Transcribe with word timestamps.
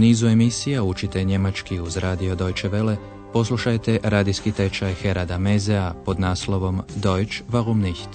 nizu 0.00 0.26
emisija 0.26 0.82
učite 0.82 1.24
njemački 1.24 1.80
uz 1.80 1.96
radio 1.96 2.34
Deutsche 2.34 2.68
Welle, 2.68 2.96
poslušajte 3.32 4.00
radijski 4.02 4.52
tečaj 4.52 4.94
Herada 4.94 5.38
Mezea 5.38 5.94
pod 6.04 6.20
naslovom 6.20 6.80
Deutsch 6.96 7.42
warum 7.48 7.74
nicht? 7.74 8.08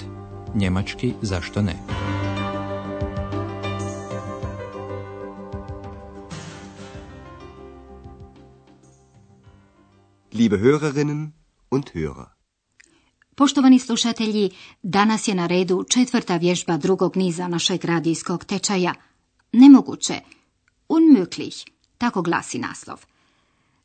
Njemački 0.55 1.13
zašto 1.21 1.62
ne? 1.62 1.73
Liebe 10.34 10.58
Hörerinnen 10.58 11.27
und 11.72 11.86
Hörer. 11.94 12.26
Poštovani 13.36 13.80
slušatelji, 13.80 14.49
danas 14.84 15.27
je 15.27 15.36
na 15.36 15.48
redu 15.48 15.84
četvrta 15.90 16.38
vježba 16.38 16.77
drugog 16.77 17.17
niza 17.17 17.48
našeg 17.48 17.86
radijskog 17.86 18.45
tečaja. 18.45 18.94
Nemoguće. 19.52 20.13
Unmöglich. 20.90 21.74
Tako 21.98 22.22
glasi 22.22 22.59
naslov. 22.59 23.05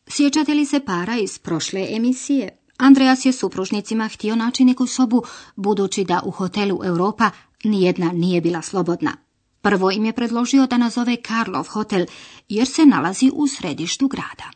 Sjećate 0.06 0.54
li 0.54 0.66
se 0.66 0.80
para 0.80 1.16
iz 1.16 1.38
prošle 1.38 1.86
emisije? 1.90 2.56
Andreas 2.76 3.24
je 3.24 3.32
supružnicima 3.32 4.08
htio 4.08 4.36
naći 4.36 4.64
neku 4.64 4.86
sobu, 4.86 5.22
budući 5.56 6.04
da 6.04 6.22
u 6.24 6.30
hotelu 6.30 6.80
Europa 6.84 7.30
nijedna 7.64 8.12
nije 8.12 8.40
bila 8.40 8.62
slobodna. 8.62 9.16
Prvo 9.62 9.90
im 9.90 10.04
je 10.04 10.12
predložio 10.12 10.66
da 10.66 10.78
nazove 10.78 11.16
Karlov 11.16 11.66
hotel, 11.68 12.06
jer 12.48 12.66
se 12.66 12.86
nalazi 12.86 13.30
u 13.34 13.46
središtu 13.46 14.08
grada. 14.08 14.50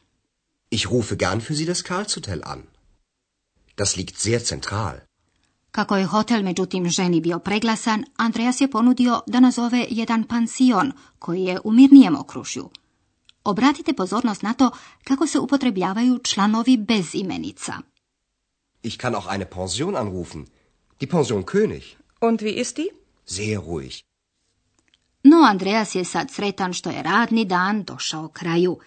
Ich 0.70 0.86
rufe 0.92 1.16
gern 1.16 1.41
für 1.41 1.56
Sie 1.56 1.66
das 1.66 1.82
Karlshotel 1.82 2.41
an. 2.44 2.62
Das 3.77 3.96
liegt 3.96 4.16
sehr 4.16 4.41
zentral. 4.48 4.94
Kako 5.70 5.96
je 5.96 6.05
hotel 6.06 6.42
međutim 6.42 6.88
ženi 6.88 7.20
bio 7.20 7.38
preglasan, 7.38 8.05
Andreas 8.16 8.60
je 8.60 8.70
ponudio 8.70 9.20
da 9.27 9.41
nazove 9.41 9.86
jedan 9.91 10.25
pansion 10.25 10.92
koji 11.19 11.42
je 11.42 11.60
u 11.64 11.72
mirnijem 11.72 12.16
okružju. 12.16 12.70
Obratite 13.45 13.92
pozornost 13.92 14.42
na 14.42 14.55
to 14.55 14.70
kako 15.05 15.27
se 15.27 15.39
upotrebljavaju 15.39 16.19
članovi 16.19 16.77
bez 16.77 17.14
imenica. 17.14 17.73
Ich 18.83 18.97
kann 18.97 19.14
auch 19.14 19.27
eine 19.33 19.45
Pension 19.45 19.97
anrufen. 19.97 20.47
Die 21.00 21.09
Pension 21.09 21.42
König. 21.42 21.83
Und 22.20 22.41
wie 22.41 22.61
ist 22.61 22.77
die? 22.77 22.89
Sehr 23.27 23.59
ruhig. 23.59 24.03
No 25.22 25.37
Andreas 25.37 25.95
je 25.95 26.05
sad 26.05 26.31
sretan 26.31 26.72
što 26.72 26.91
je 26.91 27.03
radni 27.03 27.45
dan 27.45 27.83
došao 27.83 28.28
kraju. 28.28 28.78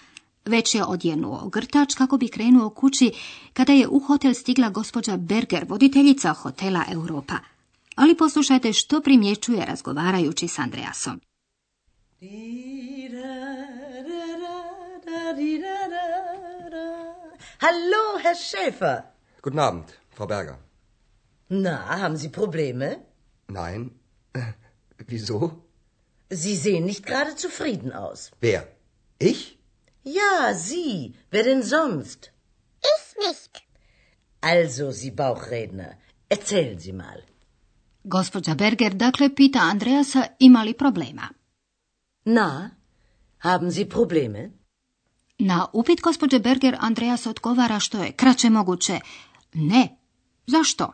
Već 0.45 0.75
je 0.75 0.83
odjenuo 0.83 1.49
grtač 1.49 1.95
kako 1.95 2.17
bi 2.17 2.27
krenuo 2.27 2.69
kući 2.69 3.11
kada 3.53 3.73
je 3.73 3.87
u 3.87 3.99
hotel 3.99 4.33
stigla 4.33 4.69
gospođa 4.69 5.17
Berger, 5.17 5.65
voditeljica 5.69 6.33
hotela 6.33 6.83
Europa. 6.89 7.35
Ali 7.95 8.17
poslušajte 8.17 8.73
što 8.73 9.01
primjećuje 9.01 9.65
razgovarajući 9.65 10.47
s 10.47 10.59
Andreasom. 10.59 11.19
Hallo, 17.65 18.03
Herr 18.23 18.35
Schäfer. 18.35 18.95
Guten 19.41 19.59
Abend, 19.59 19.87
Frau 20.09 20.27
Berger. 20.27 20.57
Na, 21.49 21.75
haben 22.01 22.17
Sie 22.17 22.29
Probleme? 22.29 22.87
Nein. 23.47 23.91
Wieso? 25.07 25.39
Sie 26.29 26.55
sehen 26.55 26.85
nicht 26.85 27.05
gerade 27.05 27.35
zufrieden 27.35 27.91
aus. 27.93 28.31
Wer? 28.41 28.67
Ich? 29.19 29.59
Ja, 30.03 30.53
Sie. 30.53 31.13
Wer 31.31 31.43
denn 31.43 31.63
sonst? 31.63 32.31
Ich 32.93 33.05
nicht. 33.27 33.53
Also, 34.41 34.91
Sie 34.91 35.11
Bauchredner, 35.11 35.91
erzählen 36.29 36.79
Sie 36.79 36.93
mal. 36.93 37.23
Gospođa 38.03 38.55
Berger 38.55 38.93
dakle 38.93 39.29
pita 39.29 39.59
Andreasa 39.59 40.27
ima 40.39 40.63
li 40.63 40.73
problema. 40.73 41.29
Na, 42.25 42.71
haben 43.37 43.71
Sie 43.71 43.85
Probleme? 43.85 44.51
Na 45.39 45.67
upit 45.73 46.01
gospođe 46.01 46.39
Berger 46.39 46.77
Andreas 46.79 47.25
odgovara 47.25 47.79
što 47.79 48.03
je 48.03 48.11
kraće 48.11 48.49
moguće. 48.49 48.99
Ne. 49.53 49.97
Zašto? 50.47 50.91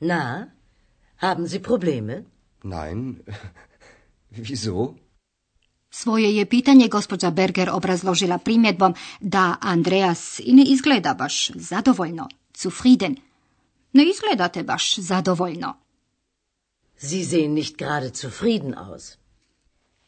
Na, 0.00 0.50
haben 1.16 1.48
Sie 1.48 1.62
Probleme? 1.62 2.24
Nein. 2.62 3.18
Wieso? 4.36 4.94
Svoje 5.90 6.36
je 6.36 6.46
pitanje 6.46 6.88
gospođa 6.88 7.30
Berger 7.30 7.70
obrazložila 7.70 8.38
primjedbom 8.38 8.94
da 9.20 9.56
Andreas 9.60 10.40
i 10.44 10.52
ne 10.52 10.64
izgleda 10.64 11.14
baš 11.14 11.50
zadovoljno, 11.54 12.28
zufrieden. 12.58 13.16
Ne 13.92 14.04
izgledate 14.10 14.62
baš 14.62 14.98
zadovoljno. 14.98 15.74
Sie 16.96 17.24
sehen 17.24 17.54
nicht 17.54 17.76
gerade 17.76 18.10
zufrieden 18.14 18.74
aus. 18.78 19.16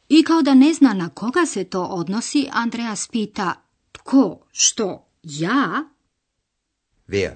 I 0.09 0.23
kao 0.23 0.43
da 0.43 0.55
ne 0.55 0.75
zna 0.75 0.93
na 0.93 1.09
koga 1.09 1.47
se 1.47 1.65
to 1.65 1.83
odnosi, 1.83 2.49
Andreas 2.53 3.09
pita 3.09 3.55
tko, 3.93 4.47
što, 4.53 5.09
ja? 5.23 5.85
Wer? 7.09 7.35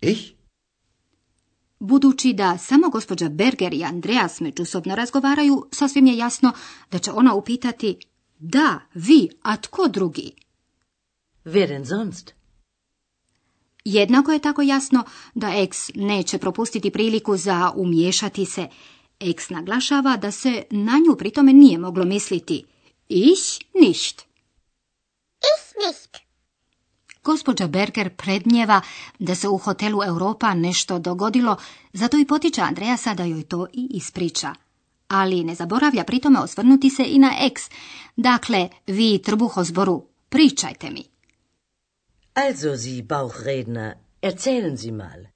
Ich? 0.00 0.32
Budući 1.78 2.32
da 2.32 2.58
samo 2.58 2.88
gospođa 2.88 3.28
Berger 3.28 3.74
i 3.74 3.84
Andreas 3.84 4.40
međusobno 4.40 4.94
razgovaraju, 4.94 5.66
sasvim 5.72 6.06
je 6.06 6.16
jasno 6.16 6.52
da 6.90 6.98
će 6.98 7.12
ona 7.12 7.34
upitati 7.34 7.98
da, 8.38 8.80
vi, 8.94 9.28
a 9.42 9.56
tko 9.56 9.88
drugi? 9.88 10.32
Wer 11.44 11.68
denn 11.68 11.86
sonst? 11.86 12.32
Jednako 13.84 14.32
je 14.32 14.38
tako 14.38 14.62
jasno 14.62 15.04
da 15.34 15.54
X 15.54 15.90
neće 15.94 16.38
propustiti 16.38 16.90
priliku 16.90 17.36
za 17.36 17.72
umiješati 17.76 18.44
se. 18.44 18.68
X 19.22 19.50
naglašava 19.50 20.16
da 20.16 20.30
se 20.30 20.62
na 20.70 20.92
nju 21.08 21.16
pritome 21.16 21.52
nije 21.52 21.78
moglo 21.78 22.04
misliti. 22.04 22.64
Ich 23.08 23.58
nicht. 23.74 24.22
Ich 25.40 25.66
nicht. 25.86 26.16
Gospođa 27.24 27.66
Berger 27.66 28.16
prednjeva 28.16 28.80
da 29.18 29.34
se 29.34 29.48
u 29.48 29.58
hotelu 29.58 30.02
Europa 30.04 30.54
nešto 30.54 30.98
dogodilo, 30.98 31.56
zato 31.92 32.18
i 32.18 32.26
potiče 32.26 32.60
Andreasa 32.60 33.14
da 33.14 33.24
joj 33.24 33.42
to 33.42 33.66
i 33.72 33.88
ispriča. 33.90 34.54
Ali 35.08 35.44
ne 35.44 35.54
zaboravlja 35.54 36.04
pritome 36.04 36.38
osvrnuti 36.38 36.90
se 36.90 37.04
i 37.06 37.18
na 37.18 37.32
X. 37.40 37.62
Dakle, 38.16 38.68
vi 38.86 39.18
trbuhozboru, 39.18 40.04
pričajte 40.28 40.90
mi. 40.90 41.04
Also, 42.34 42.76
Sie 42.76 43.02
Bauchredner, 43.02 43.94
erzählen 44.22 44.76
Sie 44.76 44.92
mal. 44.92 45.31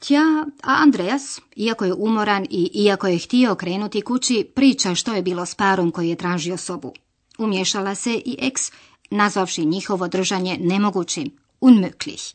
Tja, 0.00 0.46
a 0.62 0.82
Andreas, 0.82 1.40
iako 1.56 1.84
je 1.84 1.94
umoran 1.94 2.46
i 2.50 2.70
iako 2.74 3.06
je 3.06 3.18
htio 3.18 3.54
krenuti 3.54 4.00
kući, 4.00 4.50
priča 4.54 4.94
što 4.94 5.14
je 5.14 5.22
bilo 5.22 5.46
s 5.46 5.54
parom 5.54 5.90
koji 5.90 6.08
je 6.08 6.16
tražio 6.16 6.56
sobu. 6.56 6.92
Umješala 7.38 7.94
se 7.94 8.14
i 8.14 8.36
ex, 8.38 8.72
nazvavši 9.10 9.64
njihovo 9.64 10.08
držanje 10.08 10.58
nemogućim, 10.60 11.30
unmöglich. 11.60 12.34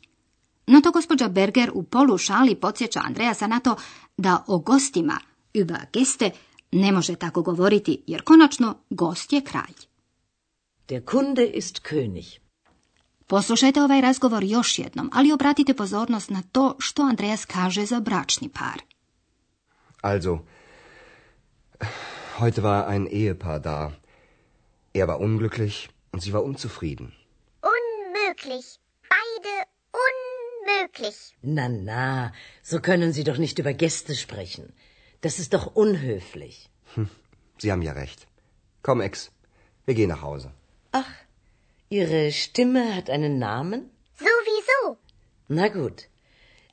No 0.68 0.82
to 0.82 0.92
gospođa 0.92 1.28
Berger 1.28 1.72
u 1.74 1.84
polu 1.84 2.18
šali 2.18 2.56
podsjeća 2.56 3.02
Andreasa 3.04 3.48
na 3.48 3.60
to 3.60 3.76
da 4.18 4.44
o 4.48 4.58
gostima, 4.58 5.20
über 5.54 5.80
geste, 5.94 6.32
ne 6.72 6.92
može 6.92 7.16
tako 7.16 7.42
govoriti, 7.42 8.04
jer 8.08 8.22
konačno 8.22 8.76
gost 8.90 9.34
je 9.34 9.42
kralj. 9.42 9.76
Der 10.90 11.06
Kunde 11.06 11.46
ist 11.46 11.82
König. 11.90 12.45
Poslušajte 13.28 13.82
ovaj 13.84 14.02
razgovor 14.02 14.44
još 14.44 14.80
jednom, 14.80 15.10
ali 15.14 15.32
obratite 15.32 15.74
pozornost 15.74 16.30
na 16.30 16.44
to 16.52 16.76
što 16.80 17.02
Andreas 17.02 17.46
kaže 17.46 17.86
za 17.86 18.00
bračni 18.00 18.50
par. 18.50 18.82
Also, 20.02 20.38
heute 22.40 22.62
war 22.62 22.90
ein 22.90 23.08
Ehepaar 23.12 23.60
da. 23.62 23.92
Er 24.94 25.08
war 25.08 25.18
unglücklich 25.20 25.90
und 26.12 26.24
sie 26.24 26.34
war 26.34 26.44
unzufrieden. 26.44 27.08
Unmöglich. 27.76 28.68
Beide 29.16 29.54
unmöglich. 30.06 31.18
Na, 31.42 31.68
na, 31.68 32.32
so 32.64 32.78
können 32.80 33.12
Sie 33.14 33.24
doch 33.24 33.38
nicht 33.38 33.60
über 33.60 33.74
Gäste 33.74 34.16
sprechen. 34.16 34.66
Das 35.22 35.40
ist 35.40 35.54
doch 35.54 35.66
unhöflich. 35.76 36.70
Sie 37.62 37.72
haben 37.72 37.82
ja 37.82 37.94
recht. 37.94 38.28
Komm, 38.84 39.02
Ex, 39.02 39.32
wir 39.86 39.96
gehen 39.96 40.10
nach 40.10 40.22
Hause. 40.22 40.52
Ach, 40.92 41.12
Ihre 41.90 42.32
Stimme 42.32 42.96
hat 42.96 43.10
einen 43.10 43.38
Namen? 43.40 43.82
Sowieso. 44.20 44.98
Na 45.48 45.68
gut. 45.68 45.98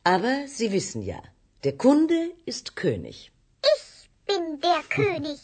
Aber 0.04 0.48
Sie 0.48 0.72
wissen 0.72 1.02
ja, 1.02 1.20
der 1.64 1.76
Kunde 1.76 2.20
ist 2.46 2.76
König. 2.76 3.30
Ich 3.74 4.10
bin 4.26 4.60
der 4.60 4.82
König. 4.96 5.40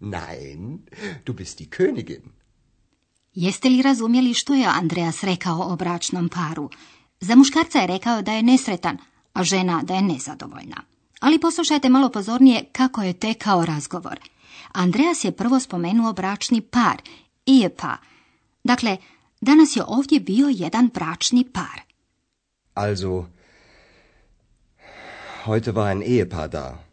Nein, 0.00 0.86
du 1.24 1.32
bist 1.34 1.58
die 1.60 1.70
Königin. 1.70 2.22
Jeste 3.34 3.68
li 3.68 3.82
razumjeli 3.82 4.34
što 4.34 4.54
je 4.54 4.66
Andreas 4.66 5.22
rekao 5.24 5.60
o 5.72 5.76
bračnom 5.76 6.28
paru? 6.28 6.70
Za 7.20 7.34
muškarca 7.34 7.78
je 7.78 7.86
rekao 7.86 8.22
da 8.22 8.32
je 8.32 8.42
nesretan, 8.42 8.98
a 9.32 9.44
žena 9.44 9.82
da 9.82 9.94
je 9.94 10.02
nezadovoljna. 10.02 10.82
Ali 11.20 11.38
poslušajte 11.38 11.88
malo 11.88 12.08
pozornije 12.10 12.64
kako 12.72 13.02
je 13.02 13.12
tekao 13.12 13.64
razgovor. 13.64 14.20
Andreas 14.72 15.24
je 15.24 15.32
prvo 15.32 15.60
spomenuo 15.60 16.12
bračni 16.12 16.60
par, 16.60 17.02
Ehepa. 17.46 17.96
Dakle, 18.64 18.96
danas 19.40 19.76
je 19.76 19.82
ovdje 19.86 20.20
bio 20.20 20.48
jedan 20.48 20.90
bračni 20.94 21.44
par. 21.52 21.80
Also, 22.74 23.26
heute 25.46 25.72
war 25.72 25.86
ein 25.86 26.02
Ehepaar 26.02 26.48
da. 26.48 26.84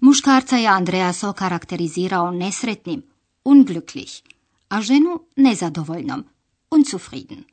Muškarca 0.00 0.56
je 0.56 0.68
Andreas 0.68 1.24
okarakterizirao 1.24 2.30
nesretnim, 2.30 3.02
unglücklich. 3.44 4.22
a 4.68 4.80
ženu 4.82 5.20
nezadovoljnom, 5.36 6.24
unzufrieden. 6.70 7.44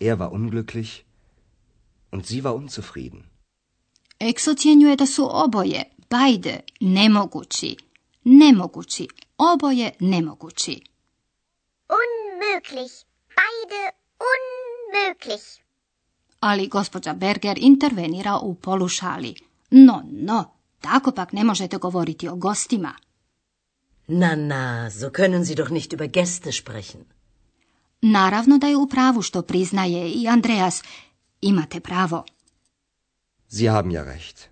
Er 0.00 0.16
war 0.18 0.32
unglücklich 0.32 1.04
und 2.12 2.26
sie 2.26 2.42
war 2.42 2.54
unzufrieden. 2.54 3.22
Eks 4.18 4.48
ocjenjuje 4.48 4.96
da 4.96 5.06
su 5.06 5.28
oboje, 5.30 5.84
bajde, 6.10 6.60
nemogući. 6.80 7.76
Nemogući, 8.24 9.08
oboje 9.38 9.90
nemogući. 10.00 10.91
Unmöglich. 12.62 13.04
Beide 13.36 13.92
unmöglich. 14.30 15.60
Ali 16.40 16.68
gospođa 16.68 17.14
Berger 17.14 17.58
intervenira 17.58 18.38
u 18.38 18.54
polušali. 18.54 19.34
No, 19.70 20.02
no, 20.12 20.44
tako 20.80 21.12
pak 21.12 21.32
ne 21.32 21.44
možete 21.44 21.76
govoriti 21.76 22.28
o 22.28 22.36
gostima. 22.36 22.94
Na, 24.06 24.34
na, 24.34 24.90
so 24.90 25.10
können 25.10 25.44
Sie 25.44 25.54
doch 25.54 25.70
nicht 25.70 25.92
über 25.92 26.10
Gäste 26.10 26.52
sprechen. 26.52 27.04
Naravno 28.00 28.58
da 28.58 28.66
je 28.66 28.76
u 28.76 28.86
pravu 28.86 29.22
što 29.22 29.42
priznaje 29.42 30.10
i 30.10 30.28
Andreas. 30.28 30.82
Imate 31.40 31.80
pravo. 31.80 32.24
Sie 33.48 33.70
haben 33.70 33.92
ja 33.92 34.04
recht. 34.04 34.48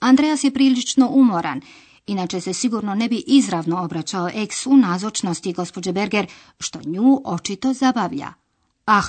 Andreas 0.00 0.44
je 0.44 0.50
prilično 0.50 1.08
umoran, 1.08 1.60
inače 2.06 2.40
se 2.40 2.52
sigurno 2.52 2.94
ne 2.94 3.08
bi 3.08 3.24
izravno 3.26 3.82
obraćao 3.82 4.28
eks 4.34 4.66
u 4.66 4.76
nazočnosti 4.76 5.52
gospođe 5.52 5.92
Berger, 5.92 6.26
što 6.60 6.80
nju 6.84 7.22
očito 7.24 7.72
zabavlja. 7.72 8.32
Ah, 8.86 9.08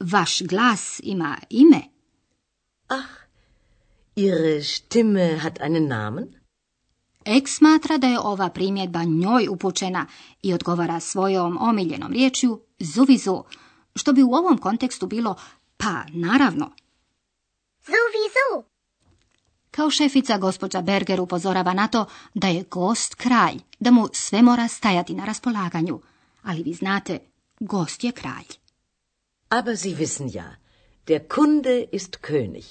vaš 0.00 0.42
glas 0.42 1.00
ima 1.02 1.38
ime. 1.50 1.82
Ach, 2.88 3.28
Ihre 4.16 4.62
Stimme 4.62 5.38
hat 5.38 5.60
einen 5.60 5.88
Namen? 5.88 6.34
Eks 7.24 7.56
smatra 7.56 7.98
da 7.98 8.06
je 8.06 8.20
ova 8.20 8.48
primjedba 8.48 9.04
njoj 9.04 9.48
upućena 9.48 10.06
i 10.42 10.54
odgovara 10.54 11.00
svojom 11.00 11.58
omiljenom 11.60 12.12
riječju 12.12 12.60
zuvizu, 12.78 13.44
što 13.94 14.12
bi 14.12 14.22
u 14.22 14.32
ovom 14.32 14.58
kontekstu 14.58 15.06
bilo 15.06 15.34
pa 15.76 16.04
naravno. 16.08 16.70
Sowieso. 17.86 18.77
Kao 19.78 19.90
šefica 19.90 20.38
gospođa 20.38 20.80
Berger 20.82 21.20
upozorava 21.20 21.72
na 21.72 21.88
to 21.88 22.06
da 22.34 22.48
je 22.48 22.64
gost 22.70 23.14
kralj, 23.14 23.58
da 23.80 23.90
mu 23.90 24.08
sve 24.12 24.42
mora 24.42 24.68
stajati 24.68 25.14
na 25.14 25.24
raspolaganju. 25.24 26.00
Ali 26.42 26.62
vi 26.62 26.74
znate, 26.74 27.18
gost 27.60 28.04
je 28.04 28.12
kralj. 28.12 28.46
Aber 29.48 29.76
Sie 29.76 29.96
wissen 29.96 30.36
ja, 30.36 30.56
der 31.06 31.20
Kunde 31.34 31.84
ist 31.92 32.16
König. 32.22 32.64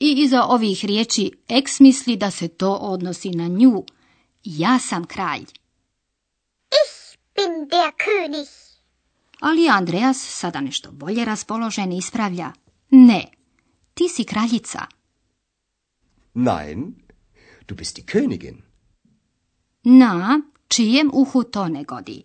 I 0.00 0.22
iza 0.22 0.42
ovih 0.42 0.84
riječi 0.84 1.32
eks 1.48 1.80
misli 1.80 2.16
da 2.16 2.30
se 2.30 2.48
to 2.48 2.72
odnosi 2.72 3.30
na 3.30 3.48
nju. 3.48 3.84
Ja 4.44 4.78
sam 4.78 5.04
kralj. 5.04 5.42
Ich 6.70 7.18
bin 7.34 7.68
der 7.68 7.92
König. 8.06 8.48
Ali 9.40 9.68
Andreas, 9.68 10.38
sada 10.40 10.60
nešto 10.60 10.92
bolje 10.92 11.24
raspoložen, 11.24 11.92
ispravlja. 11.92 12.52
Ne, 12.90 13.24
ti 13.94 14.08
si 14.08 14.24
kraljica. 14.24 14.97
Nein, 16.38 16.94
du 17.68 17.74
bist 17.74 17.96
die 17.96 18.04
Königin. 18.04 18.62
Na 19.84 20.40
čijem 20.68 21.10
uhu 21.12 21.42
to 21.42 21.68
ne 21.68 21.84
godi. 21.84 22.22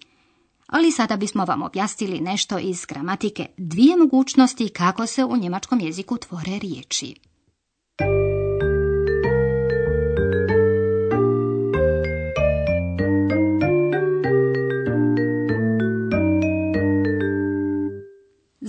Ali 0.67 0.91
sada 0.91 1.17
bismo 1.17 1.45
vam 1.45 1.61
objasnili 1.61 2.19
nešto 2.19 2.59
iz 2.59 2.85
gramatike, 2.85 3.45
dvije 3.57 3.97
mogućnosti 3.97 4.69
kako 4.69 5.07
se 5.07 5.25
u 5.25 5.37
njemačkom 5.37 5.79
jeziku 5.79 6.17
tvore 6.17 6.59
riječi. 6.59 7.15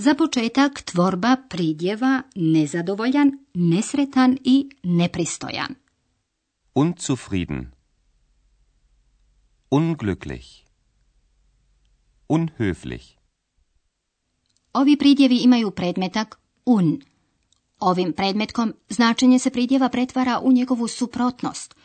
Za 0.05 0.13
početak 0.13 0.81
tvorba 0.81 1.37
pridjeva 1.49 2.21
nezadovoljan, 2.35 3.31
nesretan 3.53 4.37
i 4.43 4.69
nepristojan. 4.83 5.75
Unzufrieden. 6.75 7.71
Unglücklich. 9.71 10.45
Unhöflich. 12.29 13.17
Ovi 14.73 14.97
pridjevi 14.97 15.37
imaju 15.37 15.71
predmetak 15.71 16.39
un. 16.65 17.01
Ovim 17.79 18.13
predmetkom 18.13 18.73
značenje 18.89 19.39
se 19.39 19.49
pridjeva 19.49 19.89
pretvara 19.89 20.39
u 20.39 20.51
njegovu 20.51 20.87
suprotnost. 20.87 21.75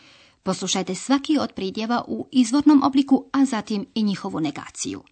Poslušajte 0.42 0.94
svaki 0.94 1.38
od 1.38 1.52
pridjeva 1.52 2.04
u 2.08 2.28
izvornom 2.32 2.82
obliku, 2.82 3.24
a 3.32 3.44
zatim 3.44 3.86
i 3.94 4.02
njihovu 4.02 4.40
negaciju. 4.40 5.02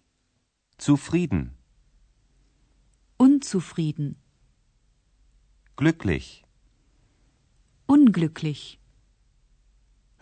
Zufrieden. 0.79 1.58
Unzufrieden. 3.19 4.15
Glücklich. 5.75 6.43
Unglücklich. 7.85 8.79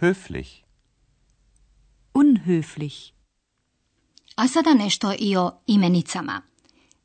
Höflich. 0.01 0.63
Unhöflich. 2.13 3.13
A 4.35 4.47
sada 4.47 4.73
nešto 4.73 5.13
i 5.19 5.37
o 5.37 5.51
imenicama. 5.67 6.41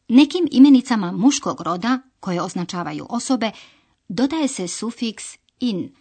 Nekim 0.08 0.48
imenicama 0.50 1.12
muškog 1.12 1.60
roda, 1.60 2.00
koje 2.20 2.42
označavaju 2.42 3.06
osobe, 3.08 3.50
dodaje 4.08 4.48
se 4.48 4.68
sufiks 4.68 5.24
in. 5.60 5.94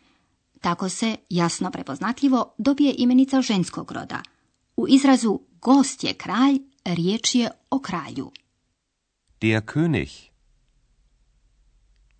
Tako 0.61 0.89
se, 0.89 1.15
jasno 1.29 1.71
prepoznatljivo, 1.71 2.53
dobije 2.57 2.95
imenica 2.97 3.41
ženskog 3.41 3.91
roda. 3.91 4.23
U 4.77 4.87
izrazu 4.87 5.39
gost 5.61 6.03
je 6.03 6.13
kralj, 6.13 6.59
riječ 6.85 7.35
je 7.35 7.51
o 7.69 7.79
kralju. 7.79 8.31
Der 9.41 9.61
König. 9.61 10.31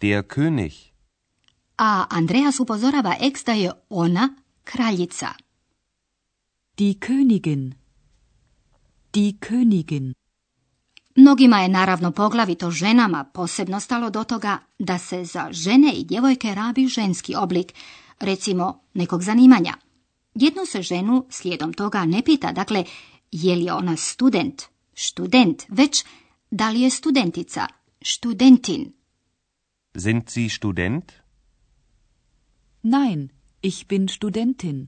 Der 0.01 0.23
König. 0.23 0.93
A 1.77 2.07
Andreas 2.09 2.59
upozorava 2.59 3.15
eks 3.19 3.43
da 3.43 3.53
je 3.53 3.71
ona 3.89 4.35
kraljica. 4.63 5.35
Die 6.79 6.93
Königin. 6.93 7.73
Die 9.13 9.33
Königin. 9.39 10.13
Mnogima 11.15 11.59
je 11.61 11.69
naravno 11.69 12.11
poglavito 12.11 12.71
ženama 12.71 13.23
posebno 13.23 13.79
stalo 13.79 14.09
do 14.09 14.23
toga 14.23 14.57
da 14.79 14.97
se 14.97 15.25
za 15.25 15.47
žene 15.51 15.91
i 15.93 16.03
djevojke 16.03 16.55
rabi 16.55 16.87
ženski 16.87 17.35
oblik, 17.35 17.73
recimo 18.19 18.81
nekog 18.93 19.23
zanimanja. 19.23 19.73
Jednu 20.35 20.65
se 20.65 20.81
ženu 20.81 21.25
slijedom 21.29 21.73
toga 21.73 22.05
ne 22.05 22.21
pita, 22.21 22.51
dakle, 22.51 22.83
je 23.31 23.55
li 23.55 23.69
ona 23.69 23.97
student, 23.97 24.61
student, 24.95 25.63
već 25.69 26.05
da 26.51 26.69
li 26.69 26.81
je 26.81 26.89
studentica, 26.89 27.67
studentin. 28.01 28.93
Sind 29.95 30.29
Sie 30.29 30.49
Student? 30.49 31.11
Nein, 32.83 33.29
ich 33.61 33.87
bin 33.87 34.07
Studentin. 34.07 34.87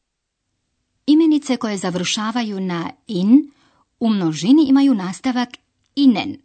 Imenice 1.05 1.57
koje 1.57 1.77
završavaju 1.77 2.59
na 2.59 2.91
in 3.07 3.51
u 3.99 4.09
množini 4.09 4.65
imaju 4.67 4.93
nastavak 4.93 5.49
inen. 5.95 6.37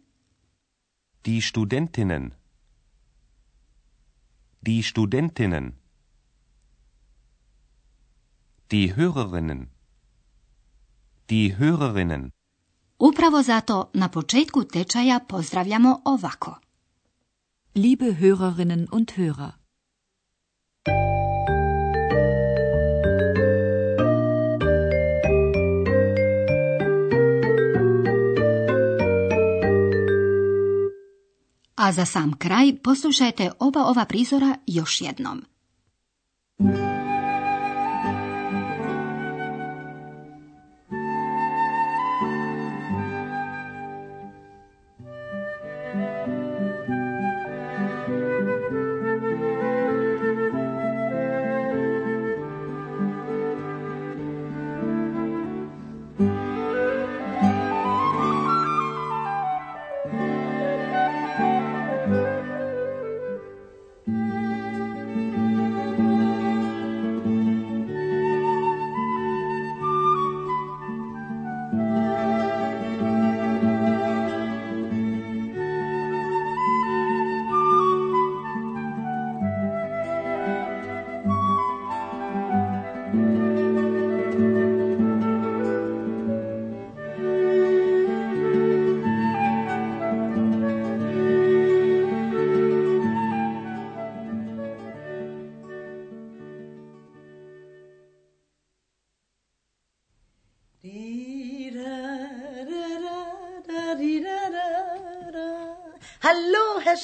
Die 1.25 1.41
Studentinnen. 1.41 2.31
Die 4.61 4.83
Studentinnen. 4.83 5.73
Die 8.71 8.95
Hörerinnen. 8.95 9.69
Die 11.29 11.55
Hörerinnen. 11.57 12.38
Upravo 12.99 13.41
zato 13.41 13.89
na 13.93 14.09
početku 14.09 14.63
tečaja 14.63 15.19
pozdravljamo 15.19 16.01
ovako. 16.05 16.55
Liebe 17.75 18.05
Hörerinnen 18.05 18.87
und 18.91 19.11
Hörer. 19.17 19.51
A 31.75 31.91
za 31.91 32.05
sam 32.05 32.37
kraj 32.37 32.77
poslušajte 32.83 33.51
oba 33.59 33.85
ova 33.85 34.05
prizora 34.05 34.55
još 34.67 35.01
jednom. 35.01 35.48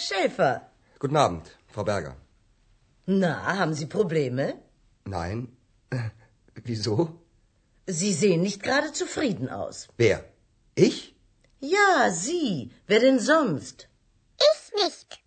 Schäfer. 0.08 0.54
Guten 1.00 1.18
Abend, 1.18 1.46
Frau 1.74 1.84
Berger. 1.84 2.16
Na, 3.06 3.34
haben 3.60 3.74
Sie 3.74 3.86
Probleme? 3.86 4.46
Nein. 5.06 5.48
Äh, 5.90 6.10
wieso? 6.64 6.96
Sie 7.88 8.14
sehen 8.14 8.42
nicht 8.42 8.64
gerade 8.64 8.92
zufrieden 8.94 9.50
aus. 9.50 9.88
Wer? 9.98 10.24
Ich? 10.76 11.16
Ja, 11.60 12.10
Sie. 12.12 12.72
Wer 12.88 13.00
denn 13.00 13.20
sonst? 13.20 13.88
Ich 14.50 14.84
nicht. 14.84 15.20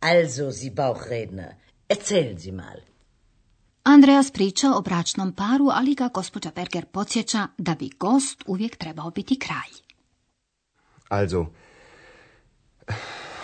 Also, 0.00 0.50
Sie 0.50 0.70
Bauchredner, 0.70 1.50
erzählen 1.88 2.38
Sie 2.38 2.52
mal. 2.52 2.82
Andreas 3.82 4.30
priča 4.30 4.68
o 4.76 4.80
bračnom 4.82 5.32
paru, 5.32 5.68
ali 5.72 5.94
ga 5.94 6.08
gospođa 6.08 6.50
Berger 6.54 6.84
podsjeća 6.84 7.48
da 7.58 7.74
bi 7.74 7.90
gost 7.98 8.42
uvijek 8.46 8.76
trebao 8.76 9.10
biti 9.10 9.38
kralj. 9.38 9.74
Also, 11.08 11.46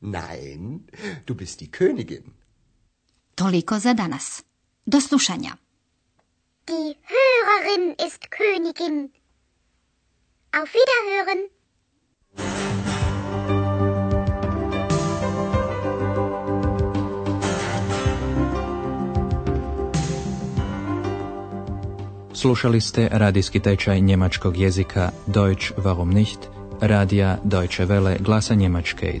Nein, 0.00 0.86
du 1.26 1.34
bist 1.34 1.60
die 1.60 1.70
Königin. 1.70 2.32
Toliko 3.34 3.78
za 3.78 3.94
danas. 3.94 4.42
Do 4.86 5.00
slušanja. 5.00 5.56
Die 6.68 6.96
Hörerin 7.12 7.94
ist 8.06 8.30
Königin. 8.30 9.10
Auf 10.52 10.70
Wiederhören. 10.74 11.48
Slušali 22.34 22.80
ste 22.80 23.08
radijski 23.12 23.60
tečaj 23.60 24.00
njemačkog 24.00 24.56
jezika 24.56 25.10
Deutsch 25.26 25.72
warum 25.76 26.14
nicht, 26.14 26.38
radija 26.80 27.38
Deutsche 27.44 27.86
Welle 27.86 28.22
glasa 28.22 28.54
Njemačke, 28.54 29.20